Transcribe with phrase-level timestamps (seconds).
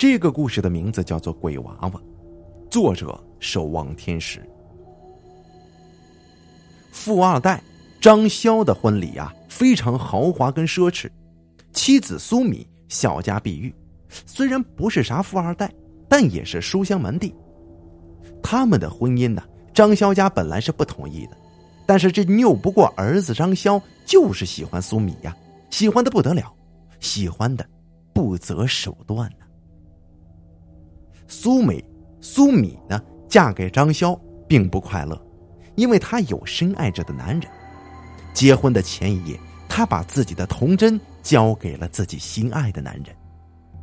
[0.00, 1.90] 这个故事的名字叫做《鬼娃娃》，
[2.70, 4.42] 作者守望天使。
[6.90, 7.62] 富二代
[8.00, 11.06] 张潇的婚礼啊，非常豪华跟奢侈，
[11.74, 13.74] 妻子苏米小家碧玉，
[14.24, 15.70] 虽然不是啥富二代，
[16.08, 17.34] 但也是书香门第。
[18.42, 19.42] 他们的婚姻呢，
[19.74, 21.36] 张潇家本来是不同意的，
[21.84, 25.36] 但是这拗不过儿子张潇，就是喜欢苏米呀，
[25.68, 26.50] 喜欢的不得了，
[27.00, 27.68] 喜欢的
[28.14, 29.30] 不择手段。
[31.30, 31.82] 苏美、
[32.20, 35.16] 苏米呢，嫁给张潇并不快乐，
[35.76, 37.48] 因为她有深爱着的男人。
[38.34, 43.16] 结婚的前一夜，她把自己的童真交给了自己心爱的男人，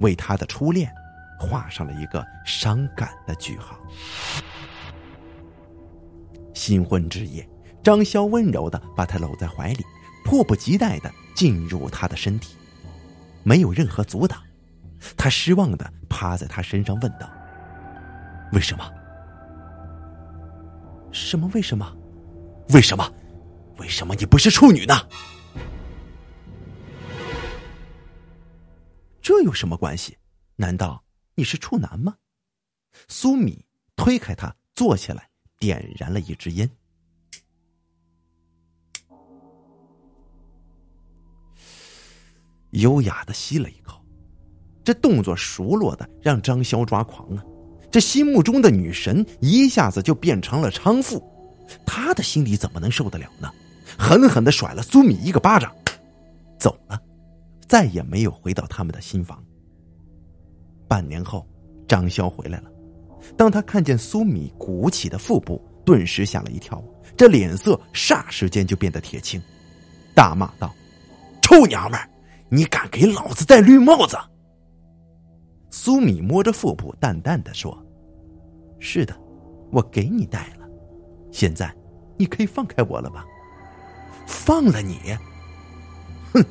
[0.00, 0.92] 为她的初恋
[1.40, 3.74] 画上了一个伤感的句号。
[6.52, 7.48] 新婚之夜，
[7.82, 9.84] 张潇温柔的把她搂在怀里，
[10.26, 12.54] 迫不及待的进入她的身体，
[13.42, 14.38] 没有任何阻挡。
[15.16, 17.30] 他失望的趴在他身上问道
[18.52, 18.84] ：“为什么？
[21.12, 21.50] 什么？
[21.54, 21.96] 为什么？
[22.70, 23.12] 为什么？
[23.78, 24.94] 为什么你不是处女呢？
[29.22, 30.16] 这有什么关系？
[30.56, 31.02] 难道
[31.34, 32.16] 你是处男吗？”
[33.08, 33.64] 苏米
[33.96, 36.68] 推开他，坐起来，点燃了一支烟，
[42.70, 43.99] 优雅的吸了一口。
[44.82, 47.44] 这动作熟络的让张潇抓狂啊！
[47.90, 51.22] 这心目中的女神一下子就变成了娼妇，
[51.84, 53.50] 他的心里怎么能受得了呢？
[53.98, 55.74] 狠狠的甩了苏米一个巴掌，
[56.58, 56.98] 走了，
[57.66, 59.42] 再也没有回到他们的新房。
[60.86, 61.44] 半年后，
[61.88, 62.70] 张潇回来了，
[63.36, 66.82] 当他看见苏米鼓起的腹部，顿时吓了一跳，
[67.16, 69.42] 这脸色霎时间就变得铁青，
[70.14, 70.72] 大骂道
[71.42, 71.98] ：“臭娘们，
[72.48, 74.16] 你敢给老子戴绿帽子！”
[75.70, 77.76] 苏米摸着腹部，淡淡的说
[78.80, 79.16] ：“是的，
[79.70, 80.68] 我给你戴了。
[81.30, 81.74] 现在，
[82.18, 83.24] 你可以放开我了吧？
[84.26, 84.98] 放了你？
[86.32, 86.44] 哼，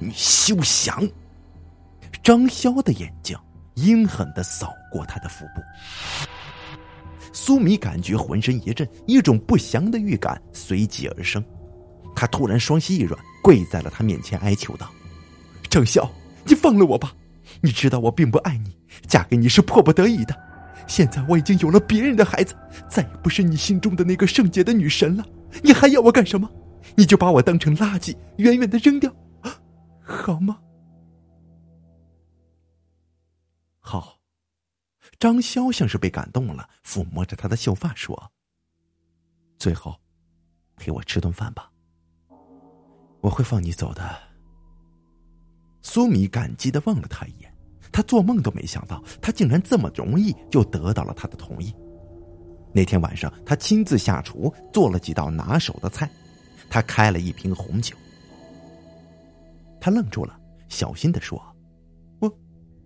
[0.00, 1.08] 你休想！”
[2.24, 3.38] 张潇的眼睛
[3.74, 5.62] 阴狠的扫过他的腹部。
[7.32, 11.44] 苏米感觉浑身一震，一种不祥的预感随即而生。
[12.16, 14.90] 他突然双膝一软，跪在了他面前，哀求道
[15.70, 16.08] ：“张潇，
[16.44, 17.14] 你放了我吧！”
[17.62, 20.34] 你知道我并不爱你，嫁给你是迫不得已的。
[20.86, 22.54] 现在我已经有了别人的孩子，
[22.88, 25.24] 再也不是你心中的那个圣洁的女神了。
[25.62, 26.48] 你还要我干什么？
[26.94, 29.12] 你就把我当成垃圾，远远的扔掉，
[30.02, 30.58] 好吗？
[33.80, 34.14] 好。
[35.18, 38.30] 张潇像是被感动了，抚摸着她的秀发说
[39.58, 39.98] ：“最后，
[40.76, 41.70] 陪我吃顿饭吧。
[43.22, 44.02] 我会放你走的。”
[45.88, 47.48] 苏米感激的望了他一眼，
[47.92, 51.72] 他做梦都没想到，他竟然这么容易就得到了他的同意。
[52.72, 56.10] 那天晚上，他亲自下厨做了几道拿手的菜，
[56.68, 57.94] 他开了一瓶红酒。
[59.80, 60.36] 他愣住了，
[60.68, 61.40] 小心的说
[62.18, 62.38] ：“我，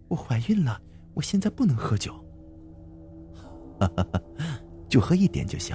[0.09, 0.79] 我怀孕了，
[1.15, 2.13] 我现在不能喝酒。
[3.81, 4.21] ”“哈哈哈，
[4.91, 5.75] 就喝一点就行。”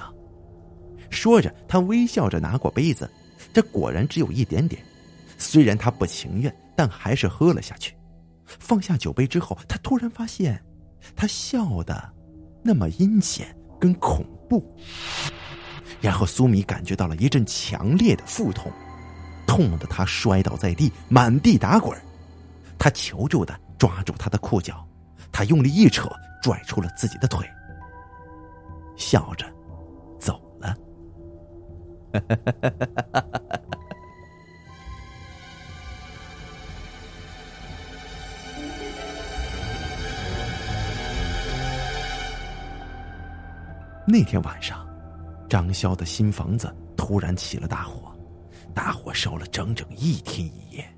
[1.10, 3.10] 说着，他微笑着拿过杯子，
[3.52, 4.80] 这果然只有一点点。
[5.36, 6.56] 虽然他不情愿。
[6.76, 7.96] 但还是喝了下去。
[8.46, 10.62] 放下酒杯之后，他突然发现，
[11.16, 12.12] 他笑的
[12.62, 14.64] 那么阴险跟恐怖。
[16.00, 18.70] 然后苏米感觉到了一阵强烈的腹痛，
[19.46, 21.98] 痛得他摔倒在地，满地打滚。
[22.78, 24.86] 他求助的抓住他的裤脚，
[25.32, 26.08] 他用力一扯，
[26.42, 27.48] 拽出了自己的腿，
[28.96, 29.46] 笑着
[30.20, 30.76] 走了。
[44.08, 44.86] 那天晚上，
[45.48, 48.16] 张潇的新房子突然起了大火，
[48.72, 50.96] 大火烧了整整一天一夜。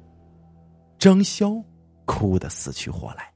[0.99, 1.65] 张潇
[2.05, 3.33] 哭得死去活来，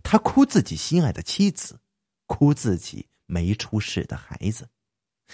[0.00, 1.76] 他哭自己心爱的妻子，
[2.26, 4.68] 哭自己没出世的孩子，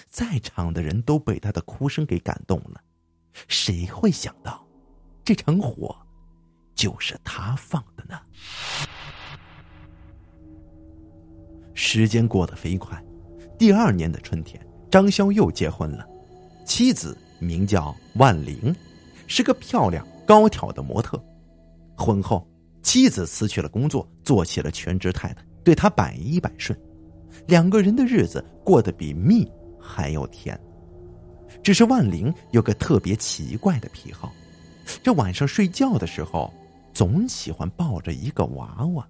[0.08, 2.82] 在场的人都被他的哭声给感动了。
[3.46, 4.66] 谁会想到，
[5.22, 5.94] 这场火
[6.74, 8.18] 就是他放的呢？
[11.74, 13.02] 时间过得飞快。
[13.62, 14.60] 第二年的春天，
[14.90, 16.04] 张潇又结婚了，
[16.66, 18.74] 妻子名叫万玲，
[19.28, 21.16] 是个漂亮高挑的模特。
[21.96, 22.44] 婚后，
[22.82, 26.76] 妻子辞去了工作，做起了全职太太，对他百依百顺，
[27.46, 29.48] 两个人的日子过得比蜜
[29.80, 30.60] 还要甜。
[31.62, 34.32] 只是万玲有个特别奇怪的癖好，
[35.04, 36.52] 这晚上睡觉的时候，
[36.92, 39.08] 总喜欢抱着一个娃娃。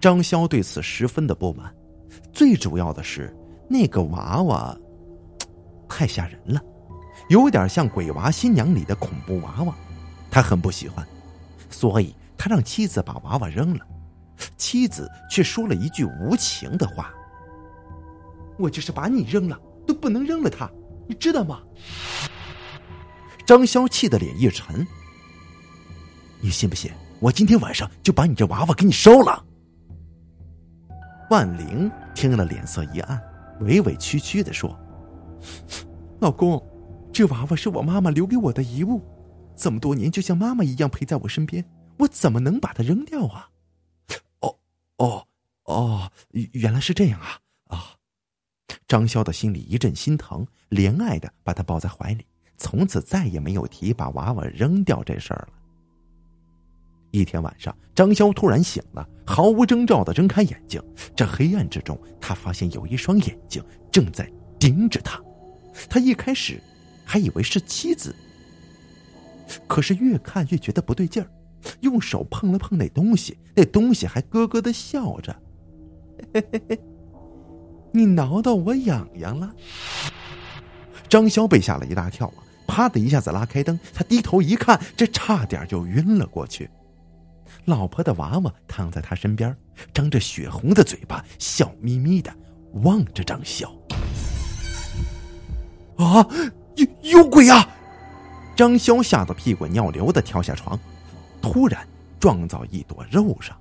[0.00, 1.70] 张潇对此十分的不满，
[2.32, 3.34] 最主要的是
[3.68, 4.76] 那个娃娃
[5.88, 6.60] 太吓人了，
[7.28, 9.74] 有点像《鬼娃新娘》里的恐怖娃娃，
[10.30, 11.06] 他很不喜欢，
[11.68, 13.86] 所以他让妻子把娃娃扔了。
[14.56, 17.12] 妻子却说了一句无情的话
[18.58, 20.68] ：“我就是把你扔了，都不能扔了他，
[21.06, 21.60] 你知道吗？”
[23.46, 24.86] 张潇气得脸一沉
[26.40, 26.90] ：“你信不信
[27.20, 29.44] 我今天晚上就把你这娃娃给你烧了？”
[31.32, 33.18] 万玲听了，脸色一暗，
[33.60, 34.78] 委委屈屈的说
[36.20, 36.62] ：“老公，
[37.10, 39.00] 这娃娃是我妈妈留给我的遗物，
[39.56, 41.64] 这么多年就像妈妈一样陪在我身边，
[41.98, 43.48] 我怎么能把它扔掉啊
[44.40, 44.54] ？”“哦，
[44.98, 45.26] 哦，
[45.64, 46.12] 哦，
[46.52, 47.38] 原来是这样啊！”
[47.74, 47.96] 啊，
[48.86, 52.26] 张潇的心里一阵心疼，怜爱的把她抱在怀里，
[52.58, 55.61] 从此再也没有提把娃娃扔掉这事儿了。
[57.12, 60.82] 一天晚上，张潇突然醒了，毫无征兆的睁开眼睛。
[61.14, 63.62] 这黑暗之中，他发现有一双眼睛
[63.92, 64.28] 正在
[64.58, 65.22] 盯着他。
[65.88, 66.60] 他一开始
[67.04, 68.14] 还以为是妻子，
[69.68, 71.28] 可是越看越觉得不对劲儿，
[71.80, 75.36] 用手碰了碰那东西，那东西还咯咯的笑着
[76.32, 76.80] ：“嘿嘿嘿，
[77.92, 79.54] 你挠到我痒痒了。”
[81.10, 82.40] 张潇被吓了一大跳啊！
[82.66, 86.70] 啪的一下子拉开灯，他低头一看，这差点就晕了过去。
[87.64, 89.56] 老婆的娃娃躺在他身边，
[89.94, 92.32] 张着血红的嘴巴，笑眯眯的
[92.82, 93.66] 望着张潇。
[95.96, 96.26] 啊，
[96.74, 97.68] 有有鬼啊！
[98.56, 100.78] 张潇吓得屁滚尿流的跳下床，
[101.40, 101.86] 突然
[102.18, 103.56] 撞到一朵肉上。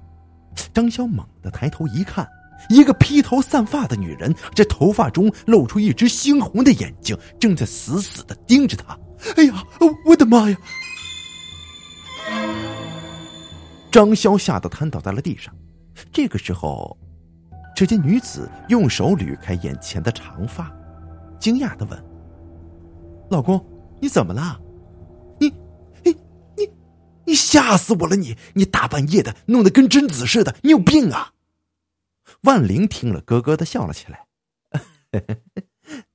[0.73, 2.27] 张潇猛地抬头一看，
[2.69, 8.97] 一个披头散发的女人，这头发中露出一只猩红的眼睛，正在死死的盯着他。
[9.37, 9.63] 哎呀，
[10.05, 10.57] 我的妈呀！
[13.91, 15.53] 张潇吓得瘫倒在了地上。
[16.11, 16.97] 这个时候，
[17.75, 20.71] 只见女子用手捋开眼前的长发，
[21.37, 22.03] 惊讶的问
[23.29, 23.63] ：“老公，
[23.99, 24.59] 你怎么了？
[25.39, 25.49] 你、
[26.03, 26.15] 你、
[26.55, 26.71] 你、
[27.25, 28.15] 你吓死我了！
[28.15, 31.33] 你、你大半夜的弄得跟贞子似的，你有病啊！”
[32.43, 34.25] 万灵听了，咯咯的笑了起来：“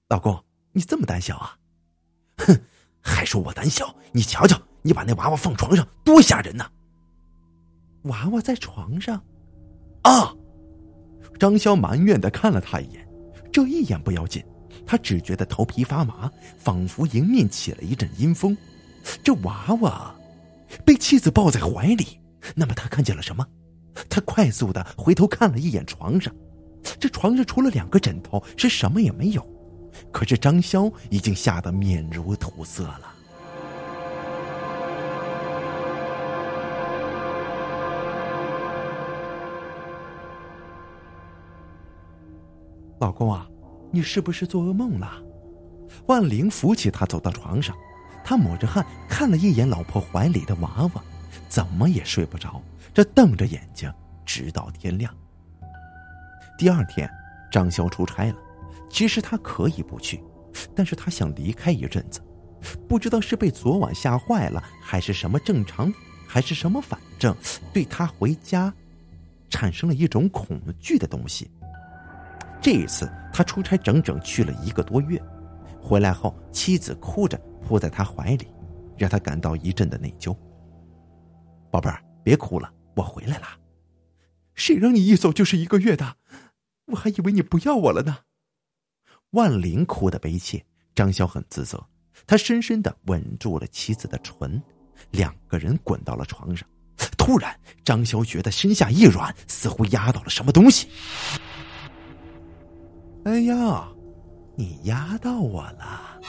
[0.09, 0.43] 老公，
[0.73, 1.59] 你这么胆小啊？
[2.39, 2.59] 哼，
[3.03, 3.95] 还说我胆小？
[4.13, 6.69] 你瞧瞧，你把那娃娃放床上，多吓人呐！”
[8.07, 9.23] 娃娃在床上，
[10.03, 10.35] 啊！
[11.39, 13.07] 张潇埋怨的看了他一眼，
[13.53, 14.43] 这一眼不要紧，
[14.87, 18.57] 他只觉得头皮发麻，仿佛迎面起了一阵阴风。
[19.23, 20.15] 这娃娃
[20.85, 22.19] 被妻子抱在怀里，
[22.55, 23.47] 那么他看见了什么？
[24.09, 26.35] 他快速的回头看了一眼床上，
[26.99, 29.47] 这床上除了两个枕头，是什么也没有。
[30.13, 33.16] 可是张潇已经吓得面如土色了。
[42.99, 43.47] 老公啊，
[43.91, 45.23] 你是不是做噩梦了？
[46.07, 47.77] 万玲扶起他走到床上，
[48.25, 51.05] 他抹着汗看了一眼老婆怀里的娃娃，
[51.49, 52.63] 怎么也睡不着，
[52.95, 53.93] 这瞪着眼睛
[54.25, 55.15] 直到天亮。
[56.59, 57.09] 第二天，
[57.51, 58.37] 张潇出差了，
[58.89, 60.23] 其实他可以不去，
[60.75, 62.21] 但是他想离开一阵子，
[62.89, 65.93] 不知道是被昨晚吓坏了，还是什么正常，
[66.27, 67.37] 还是什么反正，
[67.75, 68.73] 对他回家
[69.51, 71.51] 产生了一种恐惧的东西。
[72.67, 75.23] 这一次，他出差整整去了一个多月，
[75.81, 78.49] 回来后，妻子哭着扑在他怀里，
[78.99, 80.37] 让他感到一阵的内疚。
[81.71, 83.47] 宝贝儿，别哭了，我回来了。
[84.57, 86.17] 谁让你一走就是一个月的？
[86.87, 88.17] 我还以为你不要我了呢。
[89.31, 90.61] 万玲哭得悲切，
[90.93, 91.81] 张潇很自责，
[92.27, 94.61] 他深深的吻住了妻子的唇，
[95.13, 96.69] 两个人滚到了床上。
[97.17, 100.89] 突然，张潇觉得身下一软，似乎压到了什么东西。
[103.27, 103.89] 哎呀，
[104.55, 106.21] 你压到我了！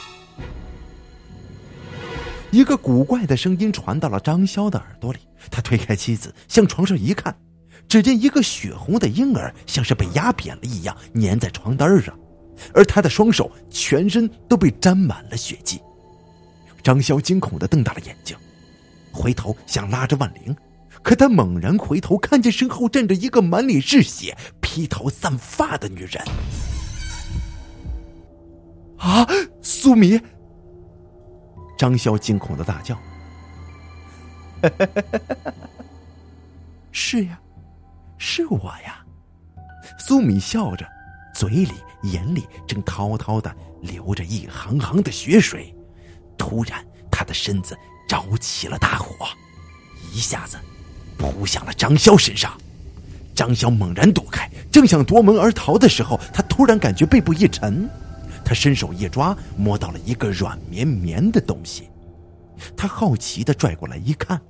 [2.50, 5.20] 一个古怪的声音传到了张潇的耳朵里。
[5.52, 7.38] 他推开妻子，向床上一看，
[7.88, 12.18] 只见一个血红的婴儿像是被压扁了一样粘在床单上，
[12.74, 15.80] 而他的双手全身都被沾满了血迹。
[16.82, 18.36] 张潇惊恐的瞪大了眼睛，
[19.12, 20.56] 回头想拉着万灵，
[21.04, 26.20] 可他猛然回头，看见身后站着一个满脸是血、披头散发的女人。
[29.08, 29.26] 啊，
[29.62, 30.20] 苏米！
[31.78, 33.00] 张潇惊恐的大叫
[36.92, 37.40] ：“是呀，
[38.18, 39.06] 是我呀！”
[39.98, 40.86] 苏米笑着，
[41.34, 41.72] 嘴里、
[42.04, 45.74] 眼里正滔滔的流着一行行的血水。
[46.38, 47.78] 突然，他的身子
[48.10, 49.26] 着起了大火，
[50.12, 50.58] 一下子
[51.18, 52.52] 扑向了张潇身上。
[53.34, 57.90] 张潇猛然躲开，正想夺门而逃的时候，他突然感觉背部一沉，
[58.48, 61.90] 他伸手一抓，摸到了一个软绵绵的东西。
[62.78, 64.42] 他好奇的拽过来一看，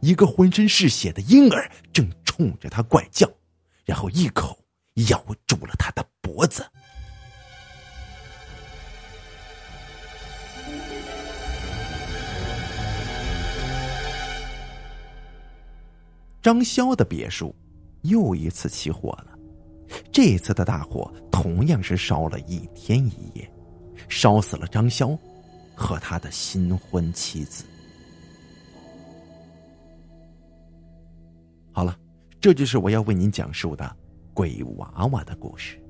[0.00, 3.30] 一个浑身是血的婴儿正冲着他怪叫，
[3.84, 4.58] 然后一口
[5.08, 6.66] 咬住了他的脖子。
[16.42, 17.54] 张潇的别墅
[18.02, 19.37] 又一次起火了，
[20.10, 23.50] 这次的大火同样是烧了一天一夜，
[24.08, 25.16] 烧死了张潇
[25.74, 27.64] 和他的新婚妻子。
[31.70, 31.96] 好了，
[32.40, 33.96] 这就是我要为您讲述的
[34.34, 35.80] 鬼娃娃的故事。